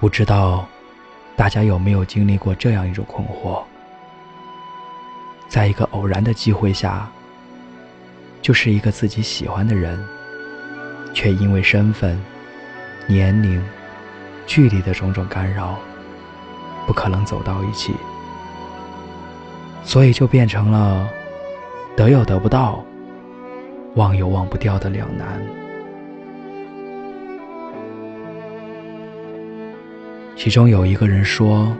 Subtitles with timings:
[0.00, 0.66] 不知道
[1.36, 3.62] 大家有没有经历过这样一种困惑：
[5.46, 7.06] 在一个偶然的机会下，
[8.40, 10.02] 就是一个自己喜欢的人，
[11.12, 12.18] 却因为身份、
[13.06, 13.62] 年龄、
[14.46, 15.76] 距离的种种干扰，
[16.86, 17.92] 不可能走到一起，
[19.84, 21.06] 所以就变成了
[21.94, 22.82] 得又得不到、
[23.96, 25.59] 忘又忘不掉的两难。
[30.42, 31.70] 其中有一个人说：“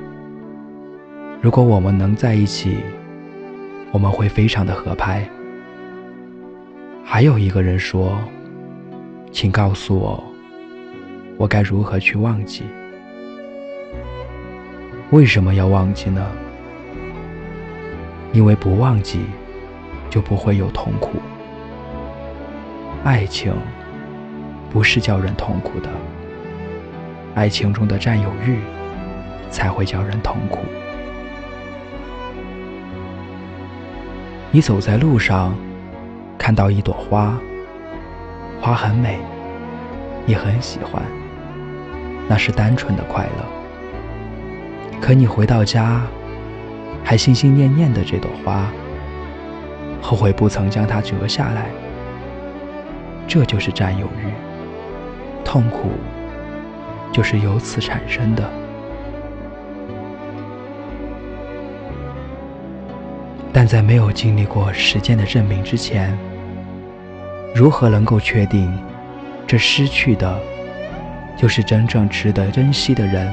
[1.41, 2.77] 如果我们能在一起，
[3.91, 5.27] 我们会非常的合拍。”
[7.03, 8.19] 还有一个人说
[9.33, 10.23] ：“请告诉我，
[11.39, 12.65] 我该如何去忘记？
[15.11, 16.23] 为什么要忘记呢？
[18.35, 19.21] 因为不忘记，
[20.11, 21.13] 就不会有痛苦。
[23.05, 23.55] 爱情
[24.69, 25.89] 不是叫人痛苦的。”
[27.35, 28.59] 爱情中的占有欲，
[29.51, 30.59] 才会叫人痛苦。
[34.51, 35.55] 你走在路上，
[36.37, 37.39] 看到一朵花，
[38.61, 39.19] 花很美，
[40.27, 41.03] 你很喜欢，
[42.29, 43.45] 那是单纯的快乐。
[45.01, 46.03] 可你回到家，
[47.05, 48.67] 还心心念念的这朵花，
[50.03, 51.67] 后悔不曾将它折下来，
[53.29, 54.33] 这就是占有欲，
[55.45, 55.91] 痛苦。
[57.13, 58.49] 就是由此产生的。
[63.53, 66.17] 但在没有经历过时间的证明之前，
[67.55, 68.73] 如何能够确定
[69.47, 70.39] 这失去的，
[71.37, 73.31] 就是真正值得珍惜的人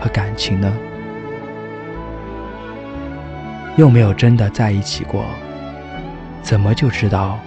[0.00, 0.72] 和感情呢？
[3.76, 5.24] 又没有真的在一起过，
[6.42, 7.38] 怎么就知道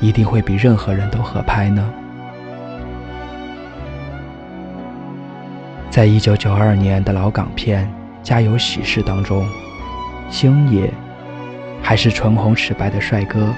[0.00, 1.92] 一定会比任何人都合拍呢？
[5.92, 7.86] 在一九九二年的老港片
[8.26, 9.46] 《家有喜事》当中，
[10.30, 10.90] 星爷
[11.82, 13.52] 还是唇红齿白的帅哥，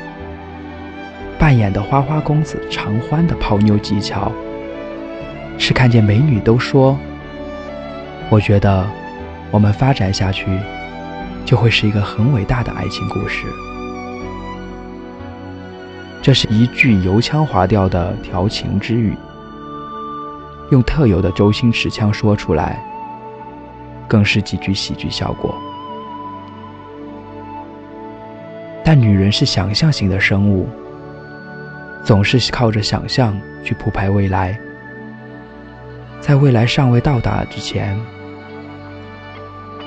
[1.38, 4.32] 扮演的花花公子常欢的泡妞技巧，
[5.58, 6.98] 是看见美女都说
[8.28, 8.84] ：“我觉得
[9.52, 10.48] 我们发展下去，
[11.44, 13.46] 就会是一个很伟大的爱情故事。”
[16.20, 19.14] 这是一句油腔滑调的调情之语。
[20.70, 22.82] 用特有的周星驰腔说出来，
[24.08, 25.54] 更是极具喜剧效果。
[28.84, 30.68] 但女人是想象型的生物，
[32.04, 34.58] 总是靠着想象去铺排未来，
[36.20, 37.98] 在未来尚未到达之前，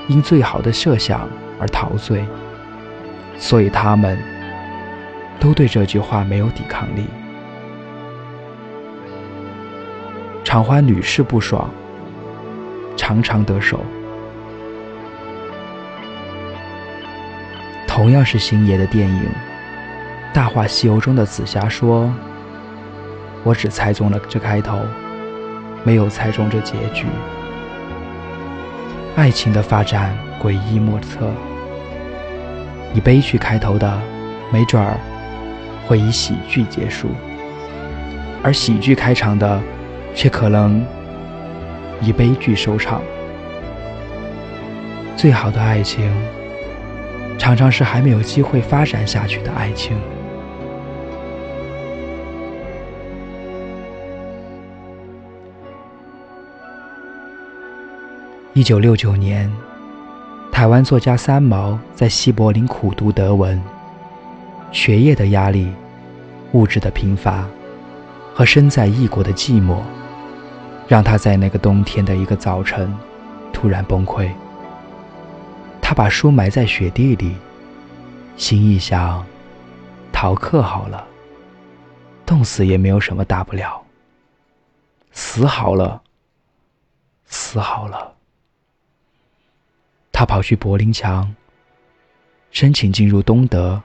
[0.08, 1.28] 因最好的设想
[1.60, 2.24] 而陶醉，
[3.38, 4.18] 所以他们
[5.38, 7.06] 都对这句话没有抵抗力。
[10.48, 11.68] 常欢屡试不爽，
[12.96, 13.84] 常常得手。
[17.86, 19.22] 同样是星爷的电影
[20.34, 22.10] 《大话西游》中的紫霞说
[23.44, 24.78] ：“我只猜中了这开头，
[25.84, 27.04] 没有猜中这结局。
[29.16, 31.30] 爱情的发展诡异莫测，
[32.94, 34.00] 以悲剧开头的，
[34.50, 34.96] 没准儿
[35.86, 37.08] 会以喜剧结束；
[38.42, 39.60] 而喜剧开场的。”
[40.14, 40.84] 却可能
[42.00, 43.02] 以悲剧收场。
[45.16, 46.10] 最好的爱情，
[47.38, 49.96] 常常是还没有机会发展下去的爱情。
[58.54, 59.48] 一九六九年，
[60.50, 63.60] 台湾作家三毛在西柏林苦读德文，
[64.72, 65.72] 学业的压力、
[66.52, 67.44] 物质的贫乏
[68.38, 69.82] 和身在异国的寂寞。
[70.86, 72.96] 让他在那个冬天的一个早晨
[73.52, 74.30] 突然崩溃。
[75.82, 77.34] 他把书埋在雪地里，
[78.36, 79.26] 心一想，
[80.12, 81.04] 逃课好了，
[82.24, 83.84] 冻死也没有什么大不了。
[85.10, 86.00] 死好了，
[87.26, 88.14] 死好了。
[90.12, 91.34] 他跑去柏林墙，
[92.52, 93.82] 申请进入东德，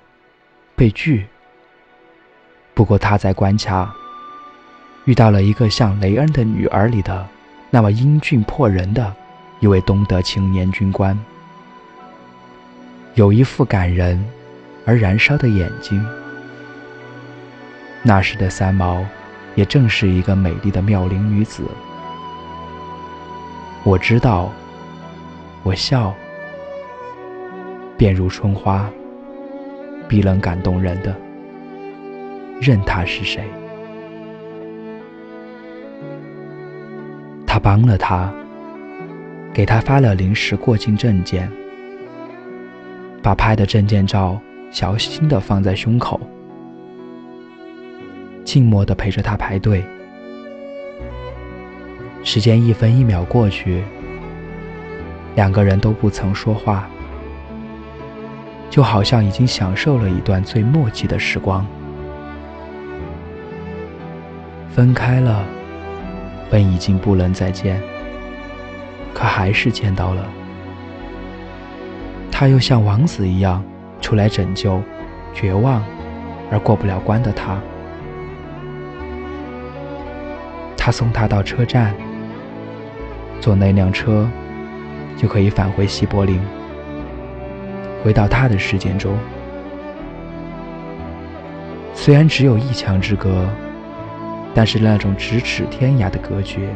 [0.76, 1.26] 被拒。
[2.76, 3.94] 不过他在关卡。
[5.06, 7.28] 遇到了一个像雷恩的女儿里的
[7.70, 9.14] 那么英俊迫人的
[9.60, 11.18] 一位东德青年军官，
[13.16, 14.24] 有一副感人
[14.86, 16.06] 而燃烧的眼睛。
[18.02, 19.06] 那时的三毛
[19.56, 21.64] 也正是一个美丽的妙龄女子。
[23.84, 24.52] 我知道，
[25.64, 26.14] 我笑，
[27.98, 28.90] 便如春花，
[30.08, 31.14] 必能感动人的，
[32.62, 33.44] 任他是谁。
[37.63, 38.30] 帮了他，
[39.54, 41.50] 给他发了临时过境证件，
[43.21, 44.38] 把拍的证件照
[44.69, 46.19] 小心的放在胸口，
[48.44, 49.81] 静默的陪着他排队。
[52.21, 53.81] 时间一分一秒过去，
[55.36, 56.86] 两个人都不曾说话，
[58.69, 61.65] 就好像已经享受了一段最默契的时光。
[64.69, 65.45] 分开了，
[66.54, 67.82] 本已经不能再见。
[69.12, 70.24] 可还是见到了，
[72.32, 73.64] 他又像王子一样
[74.00, 74.80] 出来拯救
[75.34, 75.84] 绝望
[76.52, 77.60] 而过不了关的他。
[80.78, 81.96] 他送他到车站，
[83.40, 84.30] 坐那辆车
[85.18, 86.40] 就可以返回西柏林，
[88.04, 89.18] 回到他的世界中。
[91.96, 93.48] 虽然只有一墙之隔，
[94.54, 96.70] 但是那种咫尺天涯的隔绝。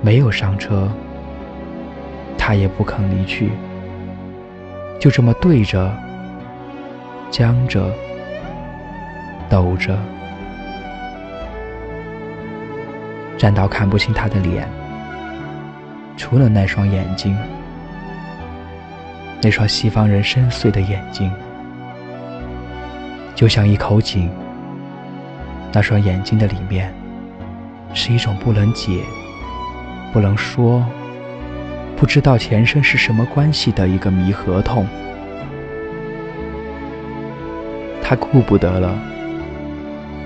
[0.00, 0.88] 没有上车，
[2.36, 3.50] 他也不肯离去，
[5.00, 5.90] 就这么对着、
[7.30, 7.90] 僵着、
[9.48, 9.98] 抖着，
[13.38, 14.68] 站到看不清他的脸，
[16.18, 17.34] 除了那双眼睛，
[19.42, 21.32] 那双西方人深邃的眼睛，
[23.34, 24.30] 就像一口井。
[25.74, 26.94] 那双眼睛的里面，
[27.92, 29.02] 是一种不能解。
[30.12, 30.86] 不能说，
[31.96, 34.86] 不知道前生是什么关系的一个谜合同。
[38.00, 38.96] 他顾不得了，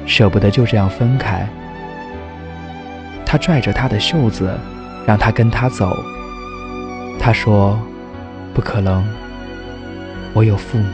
[0.05, 1.49] 舍不得就这样分开。
[3.25, 4.55] 他拽着他的袖子，
[5.07, 5.97] 让他跟他走。
[7.19, 7.81] 他说
[8.53, 9.03] ：“不可能，
[10.35, 10.93] 我有父母。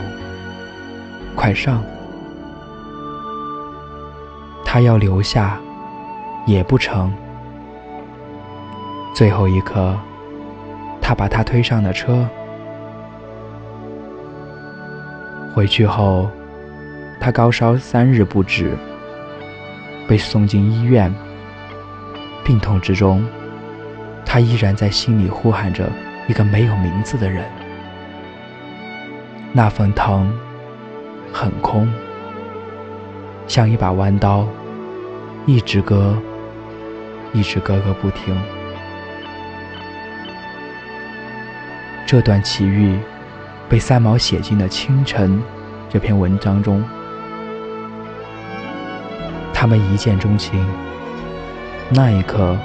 [1.35, 1.83] 快上！”
[4.75, 5.57] 他要留下，
[6.45, 7.09] 也不成。
[9.13, 9.97] 最后一刻，
[11.01, 12.27] 他把他推上了车。
[15.53, 16.29] 回去后，
[17.21, 18.77] 他高烧三日不止，
[20.09, 21.09] 被送进医院。
[22.43, 23.25] 病痛之中，
[24.25, 25.89] 他依然在心里呼喊着
[26.27, 27.45] 一个没有名字的人。
[29.53, 30.37] 那份疼，
[31.31, 31.89] 很空，
[33.47, 34.45] 像一把弯刀，
[35.47, 36.17] 一直割，
[37.31, 38.35] 一直割个不停。
[42.07, 42.97] 这段奇遇
[43.69, 45.37] 被三毛写进了《清晨》
[45.87, 46.83] 这篇文章中。
[49.53, 50.65] 他们一见钟情，
[51.91, 52.57] 那一刻，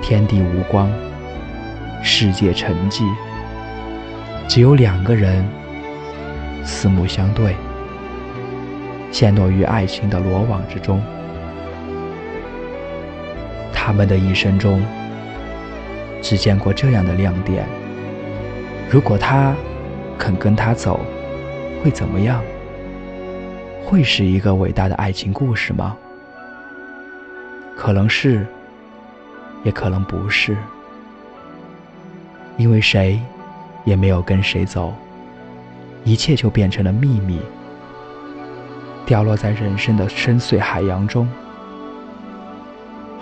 [0.00, 0.90] 天地无光，
[2.02, 3.04] 世界沉寂，
[4.48, 5.48] 只有两个人
[6.64, 7.54] 四目相对，
[9.12, 11.00] 陷落于爱情的罗网之中。
[13.84, 14.80] 他们的一生中，
[16.22, 17.66] 只见过这样的亮点。
[18.88, 19.56] 如果他
[20.16, 21.00] 肯跟他走，
[21.82, 22.40] 会怎么样？
[23.84, 25.96] 会是一个伟大的爱情故事吗？
[27.76, 28.46] 可能是，
[29.64, 30.56] 也可能不是。
[32.56, 33.20] 因为谁
[33.84, 34.94] 也没有跟谁走，
[36.04, 37.40] 一切就变成了秘密，
[39.04, 41.28] 掉落在人生的深邃海洋中。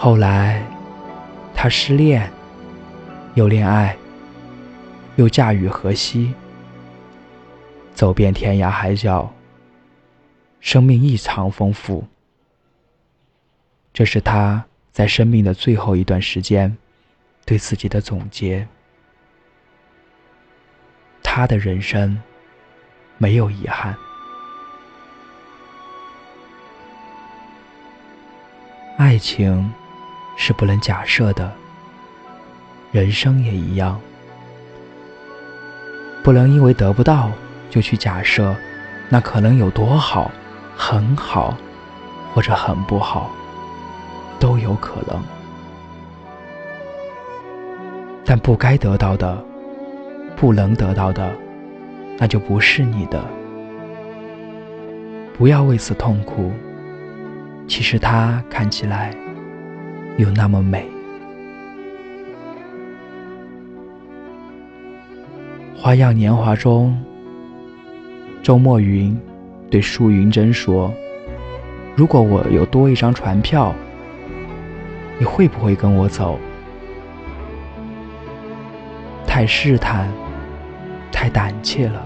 [0.02, 0.64] 后来，
[1.54, 2.32] 他失恋，
[3.34, 3.94] 又恋爱。
[5.16, 6.32] 又嫁与河西，
[7.92, 9.30] 走遍天涯海角，
[10.60, 12.08] 生命异常丰富。
[13.92, 16.74] 这是他在生命的最后一段时间
[17.44, 18.66] 对自己的总结。
[21.22, 22.18] 他的人生
[23.18, 23.94] 没有遗憾。
[28.96, 29.70] 爱情
[30.36, 31.52] 是不能假设的，
[32.92, 34.00] 人生也一样。
[36.22, 37.30] 不能因为得不到
[37.70, 38.54] 就去假设，
[39.08, 40.30] 那可能有多好，
[40.76, 41.56] 很好，
[42.34, 43.30] 或者很不好，
[44.38, 45.22] 都有可能。
[48.24, 49.42] 但不该得到的，
[50.36, 51.32] 不能得到的，
[52.18, 53.22] 那就不是你的。
[55.36, 56.52] 不要为此痛苦。
[57.66, 59.14] 其实它看起来
[60.20, 60.86] 有那么美。
[65.82, 66.94] 《花样年华》中，
[68.42, 69.18] 周墨云
[69.70, 70.92] 对舒云珍说
[71.96, 73.74] ：“如果我有多一张船票，
[75.18, 76.38] 你会不会跟我走？”
[79.26, 80.06] 太试探，
[81.10, 82.04] 太胆怯了，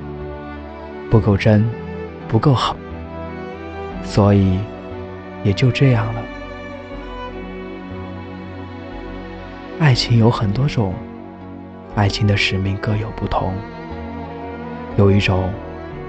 [1.10, 1.68] 不够真，
[2.28, 2.76] 不够好，
[4.04, 4.60] 所以
[5.42, 6.22] 也就这样了。
[9.84, 10.94] 爱情有很多种，
[11.94, 13.52] 爱情的使命各有不同。
[14.96, 15.52] 有一种，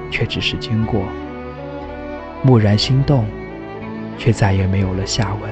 [0.09, 1.01] 却只是经过，
[2.45, 3.25] 蓦然心动，
[4.17, 5.51] 却再也没有了下文。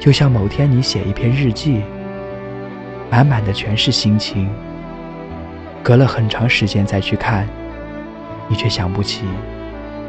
[0.00, 1.82] 就像某天你写一篇日记，
[3.10, 4.48] 满满的全是心情，
[5.82, 7.46] 隔了很长时间再去看，
[8.48, 9.26] 你却想不起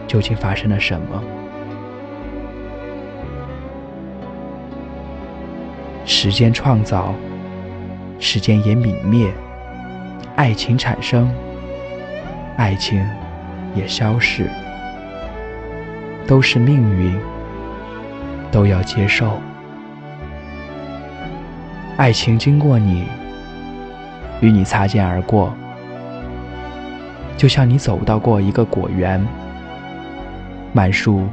[0.08, 1.22] 究竟发生了什么。
[6.06, 7.14] 时间创造，
[8.20, 9.34] 时间也泯灭。
[10.36, 11.34] 爱情产生，
[12.58, 13.04] 爱情
[13.74, 14.48] 也消逝，
[16.28, 17.18] 都是命运，
[18.52, 19.40] 都要接受。
[21.98, 23.06] 爱情经过你，
[24.42, 25.52] 与你擦肩而过，
[27.36, 29.26] 就像你走到过一个果园，
[30.72, 31.28] 满树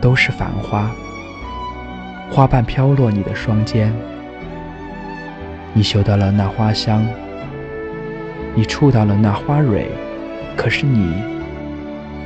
[0.00, 0.90] 都是繁花，
[2.30, 3.94] 花瓣飘落你的双肩，
[5.78, 7.06] 你嗅到了那花香。
[8.52, 9.86] 你触到了那花蕊，
[10.56, 11.22] 可是你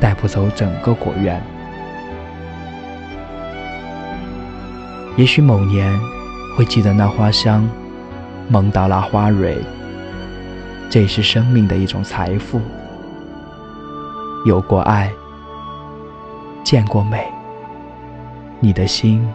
[0.01, 1.39] 带不走整个果园。
[5.19, 5.93] 也许某年
[6.57, 7.69] 会记得那花香，
[8.49, 9.59] 梦到那花蕊，
[10.89, 12.59] 这是生命的一种财富。
[14.47, 15.13] 有过爱，
[16.65, 17.31] 见过美，
[18.61, 19.31] 你的心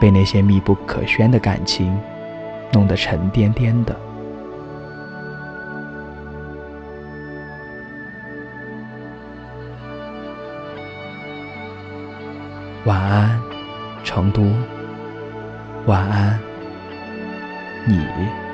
[0.00, 1.98] 被那些密不可宣的感情
[2.72, 3.96] 弄得沉甸甸的。
[12.84, 13.40] 晚安，
[14.04, 14.42] 成都。
[15.86, 16.38] 晚安，
[17.86, 18.47] 你。